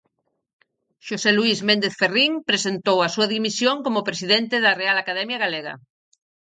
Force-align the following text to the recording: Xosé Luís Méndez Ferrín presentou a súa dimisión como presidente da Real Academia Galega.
Xosé 1.07 1.31
Luís 1.35 1.59
Méndez 1.69 1.93
Ferrín 2.01 2.33
presentou 2.49 2.97
a 3.01 3.11
súa 3.13 3.27
dimisión 3.35 3.75
como 3.85 4.05
presidente 4.09 4.55
da 4.65 4.77
Real 4.81 4.97
Academia 5.03 5.41
Galega. 5.43 5.73